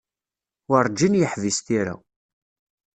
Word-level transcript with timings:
Werǧin 0.69 1.17
yeḥbis 1.19 1.57
tira. 1.65 1.95